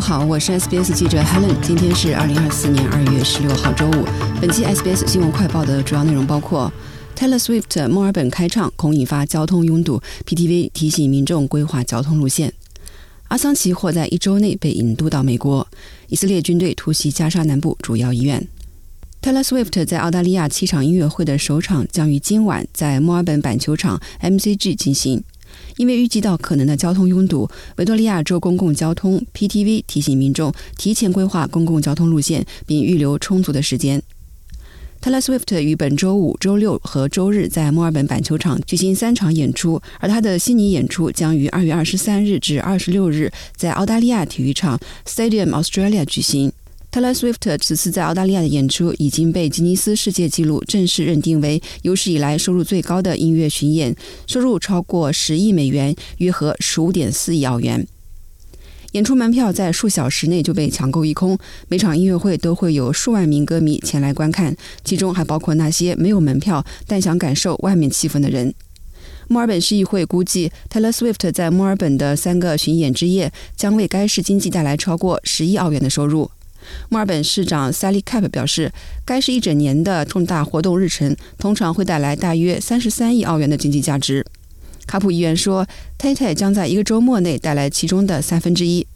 [0.00, 1.54] 好，我是 SBS 记者 Helen。
[1.62, 4.04] 今天是二零二四年二月十六号周五。
[4.40, 6.72] 本期 SBS 新闻快报的主要内容包括
[7.16, 12.50] ：Taylor Swift 墨尔本开唱恐引发交通拥堵，PTV 提醒民众规划交通路线；
[13.28, 15.66] 阿桑奇或在一周内被引渡到美国；
[16.08, 18.46] 以色列军队突袭加沙南部主要医院
[19.22, 25.22] ；Taylor Swift 在澳大利亚七场音乐会的首场将于今晚在墨尔本板球场 MCG 进行。
[25.76, 34.02] 因为预计到可能的交通拥堵，维多利亚州公共交通 PTV 提醒民众提前规划公共交通路线，并预留充足的时间。
[35.02, 46.50] Taylor Swift 于本周五、周六和周日在墨尔本板球场举行三场演出，而他的悉尼演出将于二月二十三日至二十六日在澳大利亚体育场 Stadium Australia 举行。
[46.94, 53.96] Taylor Swift 此次在澳大利亚的演出已经被吉尼斯世界纪录正式认定为有史以来收入最高的音乐巡演，
[54.28, 57.84] 收入超过十亿美元，约合十五点四亿澳元。
[58.92, 61.36] 演出门票在数小时内就被抢购一空，
[61.66, 68.54] 每场音乐会都会有数万名歌迷前来观看，其中还包括那些没有门票但想感受外面气氛的人。
[69.26, 76.30] 墨尔本市议会估计，Taylor Swift 在墨尔本的三个巡演之夜将为该市经济带来超过十亿澳元的收入。
[76.88, 78.72] 墨尔本市长 Sally Cap 表示，
[79.04, 84.24] 该市一整年的重大活动日程通常会带来大约三十三亿澳元的经济价值。
[84.86, 88.86] 卡普议员说太太将在一个周末内带来其中的三分之一。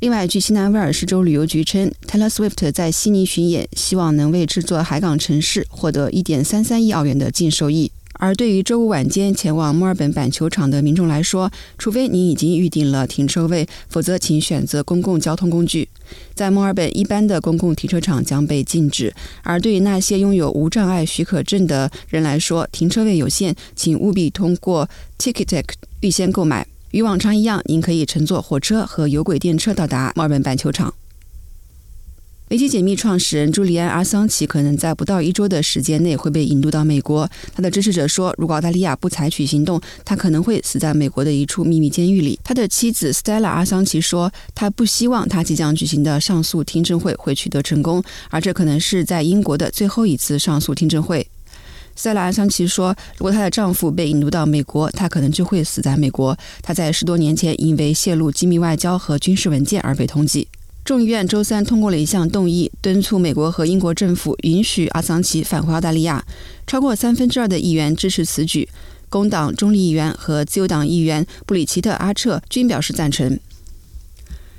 [0.00, 7.90] 另外，据西南威尔士州旅游局称，Taylor Swift 在悉尼巡演，希望能为制作海港城市获得一点三三亿澳元的净收益。
[8.18, 15.88] 而对于周五晚间前往墨尔本板球场的民众来说，除非您已经预定了停车位，否则请选择公共交通工具。
[16.34, 19.10] 在墨尔本，一般的公共停车场将被禁止；
[19.42, 25.64] 而对于那些拥有无障碍许可证的人来说，停车位有限，请务必通过 Ticketek
[26.00, 26.66] 预先购买。
[26.92, 30.94] 与往常一样，您可以乘坐火车和有轨电车到达墨尔本板球场。
[32.54, 37.28] 维基解密创始人朱利安·阿桑奇可能在不到一周的时间内会被引渡到美国。
[37.52, 42.38] 他的支持者说，如果澳大利亚不采取行动，他可能会死在美国的一处秘密监狱里。
[42.44, 48.00] 他的妻子 Stella 阿桑奇说，他不希望他即将举行的上诉听证会会取得成功，
[48.30, 51.26] 而这可能是在英国的最后一次上诉听证会。
[51.98, 56.38] Stella 阿桑奇说，如果她的丈夫被引渡到美国，她可能就会死在美国。
[56.62, 60.46] 她在十多年前因为泄露机密外交和军事文件而被通缉。
[60.84, 66.22] 众议院周三通过了一项动议，敦促美国和英国政府允许阿桑奇返回澳大利亚。
[66.66, 68.68] 超过三分之二的议员支持此举，
[69.08, 73.40] 工党中立议员和自由党议员布里奇特·阿彻均表示赞成。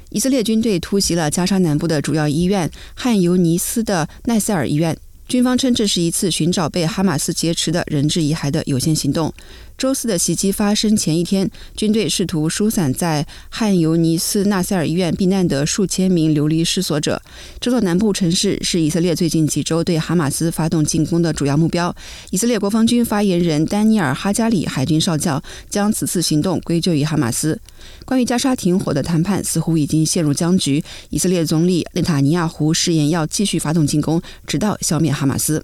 [0.10, 4.98] 以色列军队突袭了加沙南部的主要医院汉尤尼斯的奈塞尔医院，
[5.28, 9.32] 军方称这是一次寻找被哈马斯劫持的人质遗骸的有限行动。
[9.78, 17.22] 周四的袭击发生前一天，军队试图疏散在汉尤尼斯纳塞尔医院避难的数千名流离失所者。
[17.60, 21.94] 这座南部城市是以色列最近几周对哈马斯发动进攻的主要目标。
[22.32, 27.60] 以色列国防军发言人丹尼尔·哈加里海军少将将此次行动归咎于哈马斯。
[28.06, 30.82] 关于加沙停火的谈判似乎已经陷入僵局。
[31.10, 35.64] 以色列总理内塔尼亚胡誓言要继续发动进攻，直到消灭哈马斯。